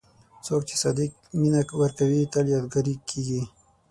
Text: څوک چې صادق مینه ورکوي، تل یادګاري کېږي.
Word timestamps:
څوک 0.45 0.61
چې 0.69 0.75
صادق 0.81 1.11
مینه 1.39 1.61
ورکوي، 1.81 2.21
تل 2.33 2.45
یادګاري 2.53 2.95
کېږي. 3.09 3.41